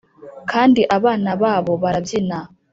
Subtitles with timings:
[0.51, 2.39] kandi abana babo barabyina